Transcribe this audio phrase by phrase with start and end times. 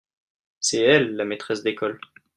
[0.59, 2.01] C'est elle la maîtresse d'école.